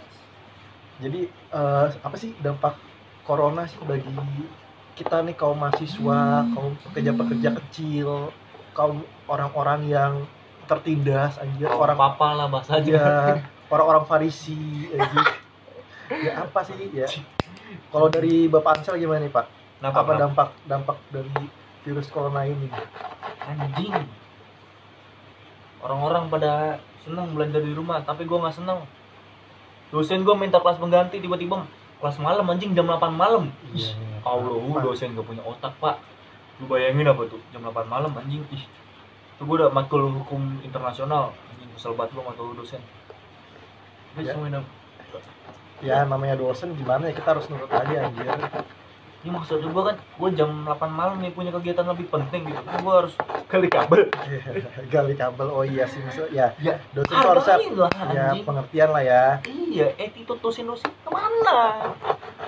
Jadi 0.99 1.30
eh, 1.30 1.87
apa 2.02 2.16
sih 2.18 2.35
dampak 2.42 2.75
corona 3.23 3.62
sih 3.71 3.78
bagi 3.87 4.11
kita 4.99 5.23
nih 5.23 5.38
kaum 5.38 5.54
mahasiswa, 5.54 6.42
kaum 6.50 6.75
pekerja-pekerja 6.90 7.54
kecil, 7.62 8.35
kaum 8.75 9.06
orang-orang 9.30 9.87
yang 9.87 10.12
tertindas 10.66 11.38
anjir, 11.38 11.71
orang 11.71 11.94
orang 11.94 11.99
papa 11.99 12.28
lah 12.35 12.47
bahasa 12.50 12.82
aja 12.82 12.90
ya 12.90 13.06
orang-orang 13.71 14.04
farisi 14.04 14.90
anjir. 14.94 15.26
Ya 16.12 16.44
apa 16.44 16.61
sih 16.61 16.76
ya? 16.92 17.09
Kalau 17.91 18.09
dari 18.09 18.47
Bapak 18.49 18.81
Ansel 18.81 18.99
gimana 18.99 19.23
nih 19.25 19.33
Pak? 19.33 19.47
kenapa, 19.83 19.99
apa 19.99 20.11
kenapa? 20.14 20.21
dampak 20.23 20.49
dampak 20.71 20.97
dari 21.11 21.35
virus 21.83 22.09
corona 22.11 22.47
ini? 22.47 22.69
anjing. 23.43 23.95
Orang-orang 25.83 26.31
pada 26.31 26.79
seneng 27.02 27.35
belajar 27.35 27.59
di 27.59 27.75
rumah 27.75 28.00
tapi 28.07 28.23
gua 28.25 28.47
nggak 28.47 28.57
seneng. 28.62 28.87
Dosen 29.91 30.23
gua 30.23 30.38
minta 30.38 30.62
kelas 30.62 30.79
pengganti 30.79 31.19
tiba-tiba 31.19 31.67
kelas 32.02 32.19
malam 32.19 32.50
anjing 32.50 32.75
jam 32.75 32.91
8 32.91 33.14
malam. 33.14 33.55
Ih, 33.71 33.95
Allah, 34.26 34.59
lu 34.59 34.75
dosen 34.83 35.14
gak 35.14 35.23
punya 35.23 35.47
otak 35.47 35.71
pak. 35.79 36.02
Lu 36.59 36.67
bayangin 36.67 37.07
apa 37.07 37.31
tuh, 37.31 37.38
jam 37.55 37.62
8 37.62 37.87
malam 37.87 38.11
anjing. 38.19 38.43
Ih, 38.50 38.67
itu 39.38 39.43
gue 39.47 39.57
udah 39.62 39.71
matkul 39.71 40.11
hukum 40.11 40.59
internasional. 40.67 41.31
Anjing, 41.55 41.71
kesel 41.79 41.95
banget 41.95 42.19
lu 42.19 42.26
matkul 42.26 42.59
dosen. 42.59 42.83
Guys, 44.19 44.35
Ya. 44.35 45.21
Ya 45.83 46.07
namanya 46.07 46.39
dosen 46.39 46.79
gimana 46.79 47.11
ya 47.11 47.15
kita 47.19 47.35
harus 47.35 47.51
nurut 47.51 47.71
aja 47.75 48.07
anjir. 48.07 48.31
Ini 49.23 49.31
maksud 49.31 49.62
gue 49.62 49.83
kan, 49.87 49.95
gue 49.95 50.31
jam 50.35 50.50
8 50.67 50.83
malam 50.91 51.23
nih 51.23 51.31
punya 51.31 51.55
kegiatan 51.55 51.87
lebih 51.87 52.11
penting 52.11 52.43
gitu 52.43 52.59
Kan 52.59 52.83
gue 52.83 52.95
harus 52.97 53.14
kali 53.47 53.71
kabel 53.71 54.11
Gali 54.91 55.14
kabel. 55.14 55.47
Oh 55.47 55.62
iya 55.62 55.87
sih 55.87 56.02
maksud 56.02 56.35
ya. 56.35 56.50
Ya, 56.59 56.75
Dosen 56.91 57.14
tuh 57.14 57.31
Hargain 57.31 57.71
lah 57.73 57.91
ya 58.11 58.23
anjing 58.26 58.43
pengertian 58.43 58.91
lah 58.91 59.02
ya. 59.02 59.25
Iya, 59.45 59.95
attitude 59.97 60.43
dosen-dosen 60.43 60.91
ke 60.91 61.09
mana? 61.09 61.87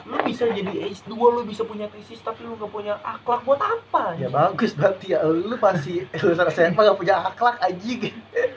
Lu 0.02 0.19
bisa 0.21 0.50
jadi 0.50 0.90
S2, 0.90 1.14
lu 1.14 1.47
bisa 1.47 1.62
punya 1.62 1.87
tesis 1.87 2.19
Tapi 2.21 2.43
lu 2.43 2.59
gak 2.59 2.69
punya 2.69 2.99
akhlak 3.00 3.40
buat 3.40 3.57
apa? 3.57 4.19
Ya 4.19 4.26
anjing? 4.26 4.35
bagus 4.35 4.71
berarti 4.75 5.07
ya 5.14 5.23
lu 5.23 5.54
pasti 5.57 6.02
lulusan 6.21 6.50
SMA 6.50 6.81
gak 6.83 6.99
punya 6.99 7.14
akhlak 7.23 7.57
anjing. 7.61 8.11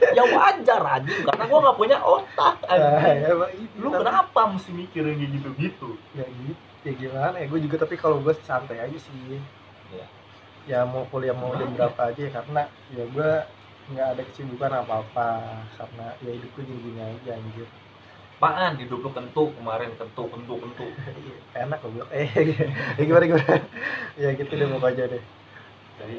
Ya 0.09 0.23
wajar 0.25 0.81
anjing, 0.81 1.21
karena 1.21 1.43
gue 1.45 1.59
gak 1.61 1.77
punya 1.77 1.97
otak 2.01 2.55
Nah, 2.65 2.97
anjing 2.97 3.29
emang 3.29 3.51
itu, 3.53 3.75
lu 3.77 3.87
tapi- 3.87 4.01
kenapa 4.01 4.41
mesti 4.49 4.71
mikirin 4.73 5.13
kayak 5.15 5.31
gitu 5.31 5.49
gitu 5.55 5.89
Ya 6.11 6.25
gitu. 6.25 6.65
Ya 6.87 6.95
gimana 6.95 7.35
ya 7.35 7.51
gue 7.51 7.59
juga 7.67 7.83
tapi 7.83 7.99
kalau 7.99 8.23
gue 8.23 8.31
santai 8.47 8.79
aja 8.79 8.95
sih. 8.95 9.43
ya 10.67 10.87
mau 10.87 11.03
kuliah 11.11 11.35
mau 11.35 11.51
jam 11.55 11.67
berapa 11.75 12.11
aja 12.11 12.21
ya 12.27 12.31
karena 12.31 12.63
ya 12.95 13.03
gue 13.03 13.31
nggak 13.91 14.07
ada 14.15 14.23
kesibukan 14.23 14.71
apa 14.71 15.03
apa 15.03 15.29
karena 15.79 16.07
ya 16.23 16.31
hidupku 16.31 16.63
gini 16.63 16.79
gini 16.87 17.01
aja 17.03 17.35
anjir. 17.35 17.67
Apaan? 18.39 18.79
Hidup 18.79 19.03
lu 19.03 19.11
kentu 19.11 19.51
kemarin 19.59 19.91
kentu 19.99 20.23
kentu 20.31 20.53
kentu 20.63 20.85
enak 21.67 21.79
loh 21.83 21.91
bilang 21.91 22.11
eh 22.15 22.31
ya 22.99 23.03
gimana 23.03 23.25
gimana? 23.27 23.55
Ya 24.15 24.29
gitu 24.31 24.53
deh 24.55 24.67
pokoknya 24.71 25.05
deh. 25.11 25.23
Jadi, 25.99 26.17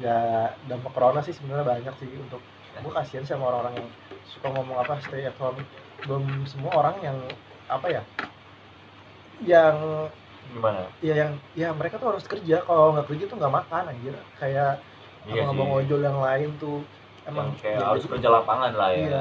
ya 0.00 0.16
dampak 0.64 0.96
corona 0.96 1.20
sih 1.20 1.36
sebenarnya 1.36 1.76
banyak 1.76 1.94
sih 2.00 2.08
untuk 2.16 2.40
gue 2.80 2.92
kasihan 2.92 3.24
sama 3.28 3.52
orang-orang 3.52 3.84
yang 3.84 3.88
suka 4.32 4.48
ngomong 4.48 4.80
apa 4.80 4.96
stay 5.04 5.28
at 5.28 5.36
home. 5.36 5.60
Belum 6.08 6.24
semua 6.48 6.72
orang 6.72 6.96
yang 7.04 7.18
apa 7.68 8.00
ya 8.00 8.00
yang 9.40 10.10
gimana? 10.52 10.90
ya 11.06 11.12
yang 11.22 11.32
ya 11.60 11.66
mereka 11.78 11.96
tuh 12.00 12.08
harus 12.12 12.26
kerja. 12.32 12.54
Kalau 12.66 12.84
nggak 12.92 13.06
kerja 13.10 13.24
tuh 13.30 13.36
nggak 13.40 13.54
makan 13.58 13.82
anjir. 13.92 14.14
Kayak 14.40 14.68
iya 15.28 15.42
sih. 15.42 15.50
abang 15.52 15.70
ojol 15.78 16.00
yang 16.08 16.18
lain 16.26 16.48
tuh 16.62 16.76
emang 17.28 17.48
emang 17.48 17.58
kayak 17.60 17.80
ya, 17.80 17.86
harus 17.90 18.04
kerja 18.10 18.28
lapangan 18.36 18.72
lah 18.80 18.90
ya. 18.94 19.06
iya. 19.06 19.16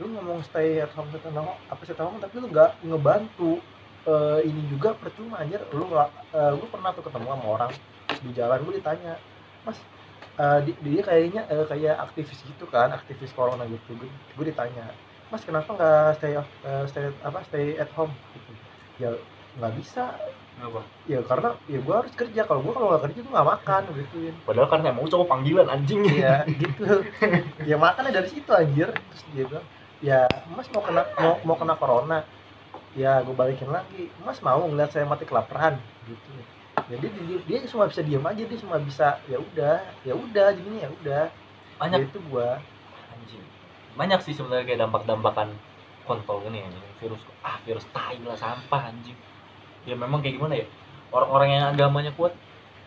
Lu 0.00 0.04
ngomong 0.14 0.40
stay 0.48 0.68
at 0.84 0.90
home 0.96 1.10
home 1.12 1.52
apa 1.72 1.82
at 1.92 1.98
home 2.04 2.18
tapi 2.24 2.34
lu 2.42 2.46
nggak 2.54 2.70
ngebantu 2.88 3.44
Eh, 4.08 4.40
ini 4.48 4.60
juga 4.72 4.88
percuma 5.00 5.36
anjir. 5.42 5.60
Lu 5.78 5.84
nggak 5.92 6.08
eh, 6.36 6.52
lu 6.60 6.64
pernah 6.72 6.90
tuh 6.96 7.04
ketemu 7.06 7.26
sama 7.28 7.46
orang 7.54 7.72
di 8.24 8.30
jalan 8.38 8.58
gue 8.64 8.74
ditanya 8.80 9.10
mas 9.66 9.78
di- 10.66 10.78
dia 10.86 11.00
kayaknya 11.08 11.40
eh, 11.52 11.64
kayak 11.70 11.94
aktivis 12.06 12.40
gitu 12.50 12.64
kan 12.74 12.88
aktivis 12.98 13.32
corona 13.38 13.64
gitu. 13.74 13.90
Gue, 14.00 14.08
gue 14.36 14.44
ditanya 14.50 14.82
mas 15.32 15.42
kenapa 15.48 15.68
nggak 15.76 15.96
stay 16.18 16.32
eh, 16.40 16.84
stay 16.90 17.04
apa 17.28 17.38
stay 17.48 17.64
at 17.82 17.90
home? 17.96 18.14
Gitu. 18.36 18.52
Ya 19.02 19.08
nggak 19.58 19.74
bisa 19.74 20.04
Kenapa? 20.58 20.82
ya 21.06 21.22
karena 21.22 21.54
ya 21.70 21.78
gue 21.78 21.94
harus 21.94 22.12
kerja 22.14 22.40
kalau 22.42 22.60
gue 22.66 22.72
kalau 22.74 22.86
nggak 22.90 23.02
kerja 23.06 23.18
tuh 23.22 23.30
nggak 23.30 23.48
makan 23.48 23.82
gituin 23.94 24.34
padahal 24.42 24.66
kan 24.66 24.80
emang 24.82 25.06
cowok 25.06 25.28
panggilan 25.28 25.66
anjing 25.66 26.02
Iya 26.02 26.42
gitu. 26.50 27.06
ya 27.62 27.76
makannya 27.76 28.10
dari 28.10 28.26
situ 28.26 28.50
anjir. 28.50 28.90
Terus 28.90 29.22
dia 29.30 29.44
bilang, 29.46 29.66
ya 30.00 30.20
Mas 30.50 30.66
mau 30.70 30.82
kena 30.82 31.06
mau, 31.14 31.38
mau 31.44 31.54
kena 31.54 31.74
corona. 31.74 32.18
Ya 32.94 33.22
gue 33.22 33.30
balikin 33.30 33.70
lagi. 33.70 34.10
Mas 34.18 34.42
mau 34.42 34.58
ngeliat 34.60 34.90
saya 34.90 35.06
mati 35.06 35.22
kelaparan 35.22 35.78
gitu. 36.06 36.30
Jadi 36.90 37.06
dia, 37.06 37.38
dia 37.44 37.68
cuma 37.70 37.86
bisa 37.86 38.02
diam 38.02 38.22
aja 38.22 38.42
dia 38.42 38.58
cuma 38.58 38.78
bisa 38.78 39.18
ya 39.26 39.38
udah 39.38 39.78
ya 40.02 40.14
udah 40.14 40.46
jadinya 40.50 40.80
ya 40.86 40.90
udah. 40.92 41.24
banyak 41.78 41.98
Ya 42.00 42.06
itu 42.10 42.18
gua. 42.26 42.58
anjing 43.12 43.42
banyak 43.94 44.20
sih 44.22 44.34
sebenarnya 44.34 44.66
kayak 44.66 44.80
dampak-dampakan 44.82 45.54
kontol 46.02 46.42
ini 46.46 46.62
anjing 46.62 46.82
virus 46.98 47.22
ah 47.42 47.58
virus 47.62 47.86
tai 47.90 48.18
lah 48.22 48.34
sampah 48.34 48.90
anjing 48.90 49.14
ya 49.88 49.96
memang 49.96 50.20
kayak 50.20 50.36
gimana 50.36 50.54
ya? 50.54 50.66
Orang-orang 51.08 51.48
yang 51.50 51.64
agamanya 51.72 52.12
kuat 52.12 52.36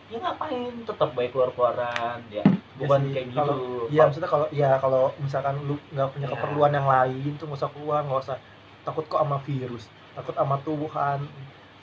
ya 0.08 0.20
ngapain 0.20 0.76
tetap 0.84 1.10
baik 1.12 1.32
keluar-keluaran 1.32 2.20
ya. 2.30 2.46
Bukan 2.78 3.00
sih, 3.02 3.12
kayak 3.12 3.28
gitu. 3.32 3.56
Iya 3.90 4.02
maksudnya 4.06 4.30
kalau 4.30 4.48
ya 4.54 4.70
kalau 4.78 5.10
misalkan 5.18 5.56
lu 5.66 5.76
nggak 5.90 6.10
punya 6.14 6.28
Ya. 6.28 6.32
keperluan 6.32 6.72
yang 6.72 6.86
lain 6.86 7.32
tuh 7.36 7.46
nggak 7.48 7.60
usah 7.60 7.72
keluar 7.74 8.02
nggak 8.06 8.22
usah. 8.22 8.38
Takut 8.82 9.06
kok 9.06 9.18
sama 9.18 9.38
virus 9.42 9.86
takut 10.12 10.36
sama 10.36 10.56
Tuhan. 10.62 11.20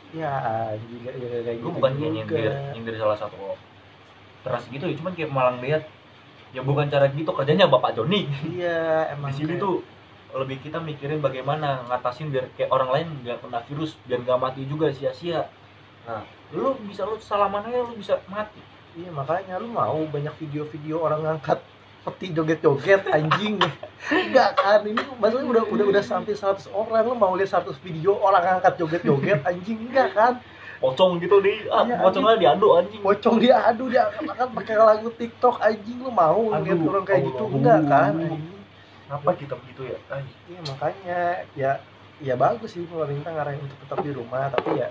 Ya 0.08 0.32
anjing 0.72 1.04
ya, 1.04 1.12
ya, 1.12 1.28
kayak 1.42 1.44
gue 1.44 1.56
gitu 1.60 1.68
bukan 1.74 1.92
kayak 1.94 2.10
nyindir 2.16 2.52
nyindir 2.72 2.94
salah 2.96 3.12
satu 3.14 3.36
keras 4.40 4.64
gitu 4.66 4.88
ya 4.88 4.94
cuman 4.96 5.12
kayak 5.12 5.28
malang 5.28 5.58
lihat. 5.60 5.82
Ya 6.48 6.64
bukan 6.64 6.88
cara 6.88 7.08
gitu 7.08 7.28
kerjanya 7.28 7.68
bapak 7.68 7.92
Joni. 7.92 8.24
Iya 8.46 9.04
emang 9.12 9.32
di 9.32 9.36
sini 9.36 9.56
kayak- 9.56 9.62
tuh 9.62 9.74
lebih 10.36 10.60
kita 10.60 10.76
mikirin 10.76 11.24
bagaimana 11.24 11.88
ngatasin 11.88 12.28
biar 12.28 12.52
kayak 12.52 12.68
orang 12.68 12.90
lain 12.92 13.06
nggak 13.24 13.40
kena 13.40 13.64
virus 13.64 13.96
biar 14.04 14.20
nggak 14.20 14.40
mati 14.40 14.60
juga 14.68 14.92
sia-sia. 14.92 15.48
Nah 16.04 16.20
lu 16.52 16.76
bisa 16.84 17.08
lu 17.08 17.16
salaman 17.16 17.64
aja 17.64 17.80
lu 17.80 17.96
bisa 17.96 18.20
mati. 18.28 18.60
Iya 18.92 19.08
makanya 19.08 19.56
lu 19.56 19.72
mau 19.72 19.96
banyak 20.04 20.32
video-video 20.36 21.00
orang 21.00 21.24
ngangkat 21.24 21.64
peti 22.04 22.36
joget-joget 22.36 23.08
anjing. 23.08 23.56
Enggak 24.12 24.56
kan? 24.60 24.84
Ini 24.84 25.00
maksudnya 25.16 25.48
udah 25.48 25.64
udah 25.64 25.86
udah 25.96 26.02
sampai 26.04 26.36
100 26.36 26.72
orang 26.76 27.08
lu 27.08 27.16
mau 27.16 27.32
lihat 27.32 27.64
100 27.64 27.72
video 27.80 28.20
orang 28.20 28.44
ngangkat 28.44 28.76
joget-joget 28.76 29.40
anjing? 29.48 29.80
Enggak 29.88 30.12
kan? 30.12 30.32
Pocong 30.78 31.18
gitu 31.18 31.42
di 31.42 31.66
ah, 31.72 31.82
pocongnya 32.04 32.36
diaduk 32.36 32.84
anjing. 32.84 33.00
Pocong 33.00 33.36
dia 33.40 33.64
adu 33.64 33.88
dia 33.88 34.12
angkat 34.12 34.48
pakai 34.52 34.76
lagu 34.76 35.08
TikTok 35.08 35.56
anjing 35.64 36.04
lu 36.04 36.12
mau 36.12 36.52
lihat 36.52 36.78
orang 36.84 37.04
kayak 37.08 37.22
gitu? 37.32 37.44
Allah. 37.48 37.56
enggak 37.56 37.80
kan? 37.88 38.12
Anjing 38.28 38.57
apa 39.08 39.30
kita 39.34 39.56
begitu 39.56 39.88
ya? 39.88 39.98
Ay, 40.12 40.24
iya 40.52 40.60
makanya 40.68 41.20
ya 41.56 41.70
ya 42.20 42.34
bagus 42.36 42.76
sih 42.76 42.84
pemerintah 42.84 43.32
ngarahin 43.32 43.62
untuk 43.62 43.78
tetap 43.80 43.98
di 44.04 44.12
rumah 44.12 44.52
tapi 44.52 44.82
ya 44.84 44.88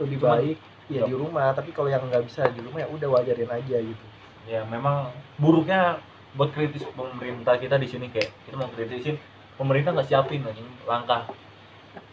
lebih 0.00 0.18
Cuman- 0.20 0.40
baik 0.40 0.56
ya 0.86 1.02
di 1.02 1.14
rumah 1.18 1.50
tapi 1.50 1.70
kalau 1.74 1.90
yang 1.90 2.00
nggak 2.06 2.24
bisa 2.24 2.46
di 2.54 2.62
rumah 2.62 2.86
ya 2.86 2.88
udah 2.88 3.08
wajarin 3.10 3.50
aja 3.50 3.76
gitu. 3.82 4.06
Ya 4.46 4.62
memang 4.64 5.10
buruknya 5.36 5.98
buat 6.38 6.54
kritis 6.54 6.86
pemerintah 6.94 7.58
kita 7.58 7.76
di 7.76 7.88
sini 7.90 8.06
kayak 8.12 8.30
kita 8.46 8.54
mau 8.56 8.70
kritisin 8.70 9.18
pemerintah 9.58 9.90
nggak 9.96 10.08
siapin 10.08 10.44
anjing 10.46 10.68
langkah 10.86 11.26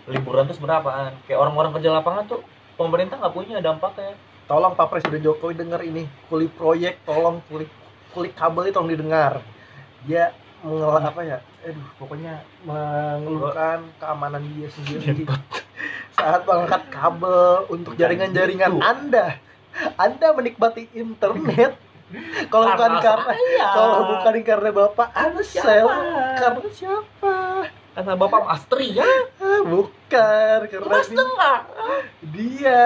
liburan 0.07 0.47
tuh 0.47 0.55
seberapaan 0.57 1.15
kayak 1.27 1.39
orang-orang 1.39 1.71
kerja 1.79 1.91
lapangan 1.93 2.27
tuh 2.27 2.41
pemerintah 2.75 3.15
nggak 3.21 3.35
punya 3.35 3.63
dampaknya. 3.63 4.17
Tolong 4.43 4.75
Pak 4.75 4.91
Presiden 4.91 5.23
Jokowi 5.23 5.55
dengar 5.55 5.79
ini 5.87 6.03
kuli 6.27 6.51
proyek 6.51 6.99
tolong 7.07 7.39
kuli 7.47 7.63
kuli 8.11 8.27
kabel 8.35 8.67
itu 8.67 8.75
tolong 8.75 8.91
didengar. 8.91 9.39
Dia 10.03 10.35
mengelola 10.63 10.99
apa 11.03 11.21
ya? 11.27 11.37
Aduh 11.67 11.87
pokoknya 11.99 12.33
mengeluhkan 12.63 13.83
keamanan 13.99 14.41
dia 14.55 14.67
sendiri. 14.71 15.27
Saat 16.17 16.47
mengangkat 16.47 16.87
kabel 16.87 17.67
untuk 17.67 17.93
jaringan-jaringan 17.99 18.79
gitu. 18.79 18.81
Anda. 18.81 19.37
Anda 19.99 20.27
menikmati 20.31 20.87
internet. 20.95 21.75
Kalau 22.53 22.77
bukan 22.77 23.01
karena 23.01 23.33
kalau 23.73 24.05
bukan 24.05 24.35
karena 24.45 24.69
Bapak 24.69 25.09
Ansel 25.17 25.49
siapa? 25.49 25.89
karena 26.37 26.69
siapa? 26.69 27.35
Karena 27.93 28.13
bapak 28.13 28.43
Astri 28.53 28.93
ya? 28.93 29.09
Ah, 29.41 29.65
bukan 29.65 30.59
karena 30.69 30.93
Mas 30.93 31.09
dia, 31.09 31.17
tengah 31.17 31.57
dia 32.21 32.81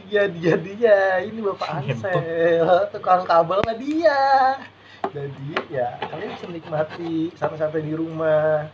dia 0.00 0.22
dia 0.32 0.54
dia. 0.56 1.00
Ini 1.28 1.44
Bapak 1.44 1.68
Ansel 1.84 2.88
tukang 2.88 3.28
kabel 3.28 3.60
dia 3.76 4.20
jadi 5.08 5.52
ya 5.72 5.88
kalian 6.04 6.30
bisa 6.36 6.46
menikmati 6.46 7.12
santai-santai 7.34 7.82
di 7.82 7.94
rumah. 7.96 8.68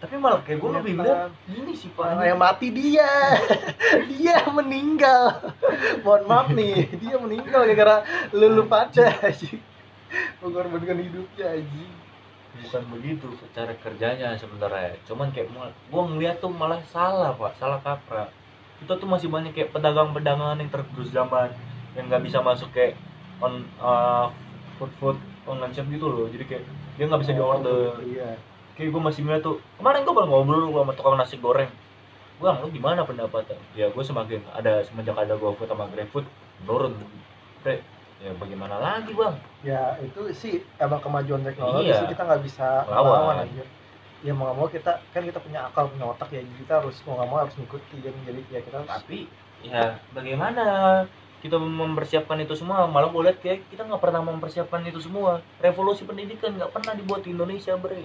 Tapi 0.00 0.16
malah 0.16 0.40
kayak 0.40 0.64
gue 0.64 0.70
Iya, 0.70 0.78
lebih 0.80 0.92
Pak. 0.96 1.04
lihat 1.04 1.30
gini 1.44 1.72
sih 1.76 1.90
pak. 1.92 2.04
Orang 2.08 2.24
yang 2.24 2.40
mati 2.40 2.66
dia. 2.72 3.10
Dia 4.10 4.48
meninggal. 4.48 5.52
Mohon 6.00 6.22
maaf 6.24 6.48
nih 6.52 6.88
dia 6.96 7.16
meninggal 7.20 7.68
gara-gara 7.68 7.96
lu 8.32 8.48
lu 8.48 8.64
pada 8.64 9.12
anjing. 9.20 9.60
Mengorbankan 10.40 11.04
hidupnya 11.04 11.46
anjing. 11.52 11.92
Bukan 12.64 12.82
begitu 12.96 13.26
cara 13.52 13.76
kerjanya 13.76 14.36
sebenarnya. 14.36 14.96
Cuman 15.04 15.32
kayak 15.32 15.52
mal- 15.52 15.76
gua 15.92 16.02
ngeliat 16.08 16.40
tuh 16.40 16.48
malah 16.48 16.80
salah 16.88 17.36
pak. 17.36 17.60
Salah 17.60 17.80
kaprah. 17.84 18.28
Kita 18.80 18.96
tuh 18.96 19.04
masih 19.04 19.28
banyak 19.28 19.52
kayak 19.52 19.76
pedagang-pedagang 19.76 20.56
yang 20.56 20.72
tergerus 20.72 21.12
zaman 21.12 21.52
yang 21.92 22.08
nggak 22.08 22.24
bisa 22.24 22.40
masuk 22.40 22.72
kayak 22.72 22.96
on 23.44 23.68
uh, 23.76 24.32
food 24.80 24.88
food 24.96 25.18
online 25.46 25.72
shop 25.72 25.86
gitu 25.88 26.06
loh. 26.06 26.26
Jadi 26.28 26.44
kayak 26.44 26.62
dia 26.96 27.04
nggak 27.06 27.20
bisa 27.20 27.32
di 27.32 27.42
order 27.42 27.96
iya. 28.04 28.36
Kayak 28.74 28.88
gue 28.92 29.02
masih 29.02 29.20
ngeliat 29.24 29.42
tuh 29.42 29.56
kemarin 29.76 30.04
gue 30.04 30.14
baru 30.14 30.26
ngobrol 30.26 30.72
sama 30.72 30.92
tukang 30.92 31.16
nasi 31.16 31.36
goreng. 31.36 31.68
Bang 32.40 32.60
lu 32.60 32.68
gimana 32.68 33.04
pendapatnya. 33.04 33.56
Ya 33.72 33.92
gue 33.92 34.00
semakin 34.00 34.40
ada 34.50 34.80
semenjak 34.84 35.12
ada 35.14 35.36
GoFood 35.36 35.68
sama 35.68 35.84
GrabFood 35.88 36.24
menurun. 36.64 36.96
Bre, 37.60 37.84
ya 38.18 38.32
bagaimana 38.36 38.80
lagi 38.80 39.12
bang? 39.12 39.36
Ya 39.60 40.00
itu 40.00 40.32
sih 40.32 40.64
emang 40.76 41.00
kemajuan 41.00 41.44
teknologi 41.44 41.92
Iya. 41.92 42.00
sih 42.00 42.08
kita 42.08 42.24
nggak 42.24 42.40
bisa 42.40 42.88
Lawan. 42.88 43.44
anjir. 43.44 43.68
Ya 44.24 44.32
mau 44.32 44.48
nggak 44.48 44.56
mau 44.56 44.68
kita 44.68 44.92
kan 45.12 45.22
kita 45.24 45.40
punya 45.40 45.68
akal 45.68 45.92
punya 45.92 46.08
otak 46.08 46.32
ya. 46.32 46.40
Kita 46.40 46.80
harus 46.80 46.96
mau 47.04 47.20
nggak 47.20 47.28
mau 47.28 47.38
harus 47.44 47.54
ngikuti 47.56 47.96
kan 48.00 48.12
jadi 48.24 48.40
ya 48.48 48.60
kita 48.64 48.76
harus 48.80 48.88
tapi 48.88 49.18
ya 49.60 50.00
bagaimana 50.16 50.64
kita 51.40 51.56
mempersiapkan 51.56 52.36
itu 52.44 52.52
semua 52.52 52.84
malah 52.84 53.08
gue 53.08 53.22
lihat 53.24 53.38
kayak 53.40 53.64
kita 53.72 53.88
nggak 53.88 54.00
pernah 54.00 54.20
mempersiapkan 54.20 54.84
itu 54.84 55.00
semua. 55.00 55.40
Revolusi 55.60 56.04
pendidikan 56.04 56.52
nggak 56.52 56.72
pernah 56.72 56.92
dibuat 56.92 57.24
di 57.24 57.32
Indonesia 57.32 57.72
bre. 57.80 58.04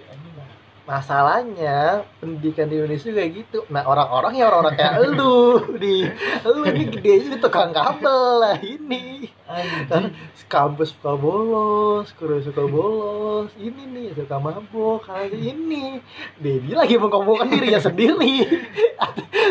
Masalahnya 0.85 2.05
pendidikan 2.21 2.69
di 2.69 2.77
Indonesia 2.77 3.09
kayak 3.09 3.31
gitu. 3.33 3.65
Nah 3.73 3.83
orang-orang 3.89 4.37
ya 4.37 4.45
orang-orang 4.47 4.75
kayak 4.77 4.95
lu 5.17 5.57
di 5.81 6.05
lu 6.45 6.61
ini 6.63 6.83
gede 6.93 7.13
di 7.25 7.37
tukang 7.41 7.75
kabel 7.75 8.21
lah 8.39 8.57
ini. 8.61 9.27
Anjing. 9.45 10.13
kabel 10.45 10.85
suka 10.85 11.17
bolos 11.17 12.13
kru 12.13 12.37
suka 12.41 12.69
bolos 12.69 13.49
ini 13.57 13.81
nih 13.97 14.07
suka 14.13 14.37
mabok 14.37 15.09
kayak 15.09 15.35
ini. 15.35 15.99
Dedi 16.37 16.71
lagi 16.71 16.95
mengkomokan 16.95 17.51
dirinya 17.51 17.83
sendiri. 17.83 18.41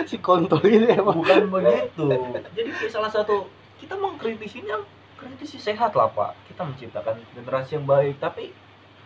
Si 0.05 0.19
kontol 0.21 0.61
ini 0.67 0.91
emang. 0.91 1.23
Bukan 1.23 1.49
begitu. 1.49 2.11
Jadi 2.53 2.71
salah 2.91 3.09
satu 3.09 3.47
kita 3.85 4.01
mengkritisinya 4.01 4.81
kritisi 5.21 5.61
sehat 5.61 5.93
lah 5.93 6.09
pak. 6.09 6.33
Kita 6.49 6.65
menciptakan 6.65 7.21
generasi 7.37 7.77
yang 7.77 7.85
baik 7.85 8.17
tapi 8.17 8.51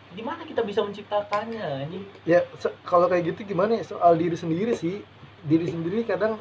di 0.09 0.23
mana 0.25 0.41
kita 0.47 0.65
bisa 0.65 0.81
menciptakannya 0.81 1.85
ini 1.91 2.01
ya 2.25 2.41
kalau 2.87 3.11
kayak 3.11 3.35
gitu 3.35 3.53
gimana 3.53 3.77
ya? 3.77 3.85
Soal 3.85 4.15
diri 4.15 4.39
sendiri 4.39 4.73
sih. 4.79 5.03
Diri 5.43 5.67
sendiri 5.67 6.07
kadang 6.07 6.39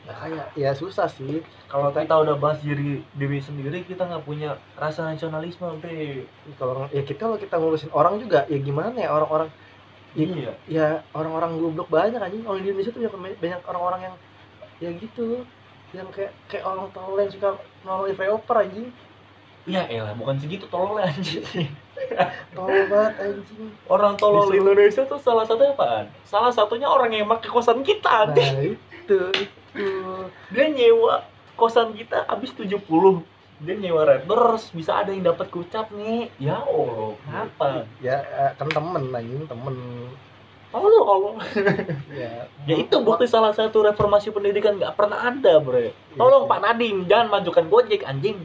Ya, 0.00 0.16
kayak 0.16 0.46
ya 0.56 0.70
susah 0.72 1.04
sih. 1.12 1.44
Kalau 1.68 1.92
kita 1.92 2.16
udah 2.16 2.32
bahas 2.40 2.56
diri 2.64 3.04
diri 3.20 3.36
sendiri, 3.36 3.84
kita 3.84 4.08
nggak 4.08 4.24
punya 4.24 4.56
rasa 4.72 5.12
nasionalisme, 5.12 5.68
bre. 5.76 6.24
kalau 6.56 6.88
ya 6.88 7.04
kita 7.04 7.28
kalau 7.28 7.36
kita 7.36 7.60
ngurusin 7.60 7.92
orang 7.92 8.16
juga 8.16 8.48
ya 8.48 8.56
gimana 8.64 8.96
ya 8.96 9.12
orang-orang 9.12 9.52
ya, 10.16 10.24
Iya. 10.24 10.52
ya 10.66 10.86
orang-orang 11.12 11.60
goblok 11.60 11.92
banyak 11.92 12.16
anjing. 12.16 12.48
Orang 12.48 12.64
di 12.64 12.72
Indonesia 12.72 12.96
tuh 12.96 13.04
banyak, 13.04 13.38
banyak 13.44 13.60
orang-orang 13.68 14.00
yang 14.08 14.14
ya 14.80 14.90
gitu 14.96 15.44
yang 15.90 16.08
kayak 16.08 16.32
kayak 16.46 16.62
orang 16.62 16.86
tolol 16.90 17.16
yang 17.16 17.28
suka 17.28 17.48
nolongin 17.82 18.14
flyover 18.14 18.56
anjing 18.58 18.88
Ya 19.68 19.84
elah, 19.84 20.16
bukan 20.16 20.40
segitu 20.40 20.64
tolol 20.66 20.96
anjing. 20.96 21.44
tolol 22.56 22.80
banget 22.86 23.14
anjing 23.20 23.68
Orang 23.86 24.16
tolol 24.16 24.48
Disuruh- 24.48 24.56
Indonesia 24.64 25.02
tuh 25.04 25.20
salah 25.20 25.44
satunya 25.44 25.76
apaan? 25.76 26.06
Salah 26.24 26.48
satunya 26.48 26.88
orang 26.88 27.12
yang 27.12 27.28
pakai 27.28 27.46
kosan 27.46 27.82
kita, 27.82 28.32
anjing. 28.32 28.40
nah 28.40 28.64
itu 28.64 29.18
itu 29.36 29.88
Dia 30.48 30.66
nyewa 30.66 31.22
kosan 31.54 31.92
kita 31.92 32.24
habis 32.24 32.50
70. 32.52 32.80
Dia 33.60 33.74
nyewa 33.76 34.08
Redbirds, 34.08 34.72
bisa 34.72 34.96
ada 34.96 35.12
yang 35.12 35.22
dapat 35.22 35.52
kucap 35.52 35.92
nih. 35.92 36.32
Ya 36.40 36.56
Allah, 36.56 37.12
kenapa? 37.20 37.84
ya 38.00 38.16
eh, 38.16 38.50
kan 38.56 38.66
temen 38.66 39.12
anjing 39.12 39.44
temen 39.44 39.76
Allah 40.70 41.02
Allah. 41.02 41.34
ya 42.14 42.46
Ya 42.68 42.74
itu 42.78 42.94
bukti 43.02 43.26
salah 43.26 43.50
satu 43.50 43.82
reformasi 43.82 44.30
pendidikan 44.30 44.78
nggak 44.78 44.94
pernah 44.94 45.18
ada, 45.26 45.58
bre. 45.58 45.90
Tolong 46.14 46.46
Pak 46.46 46.60
Nadim, 46.62 47.10
jangan 47.10 47.26
majukan 47.26 47.66
Gojek 47.66 48.06
anjing. 48.06 48.38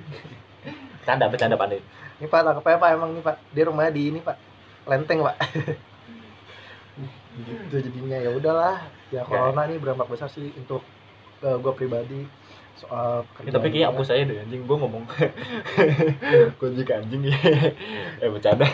Canda, 1.05 1.29
bercanda 1.29 1.53
Pak 1.53 1.69
Nadim. 1.69 1.85
ini 2.15 2.31
pak 2.31 2.47
tangkap 2.47 2.79
apa 2.79 2.95
emang 2.95 3.11
nih 3.11 3.19
pak 3.19 3.35
dia 3.51 3.67
rumahnya 3.67 3.91
di 3.91 4.07
ini 4.07 4.23
pak 4.23 4.39
lenteng 4.87 5.19
pak 5.19 5.35
gitu 7.43 7.75
jadinya 7.83 8.15
ya 8.15 8.31
udahlah 8.31 8.79
ya 9.11 9.27
corona 9.27 9.67
nih 9.67 9.83
berdampak 9.83 10.07
besar 10.07 10.31
sih 10.31 10.47
untuk 10.55 10.79
gue 11.43 11.73
pribadi 11.75 12.23
soal 12.75 13.23
Ya, 13.43 13.51
tapi 13.51 13.71
kayak 13.71 13.95
hapus 13.95 14.11
aja 14.15 14.23
deh 14.27 14.39
anjing 14.39 14.63
gue 14.63 14.77
ngomong 14.79 15.03
Gojek 16.59 16.91
anjing 16.91 17.27
ya. 17.27 17.35
eh 18.23 18.29
bercanda. 18.31 18.67